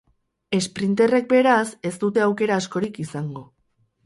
[0.59, 3.47] Esprinterrek, beraz, ez dute aukera askorik izango.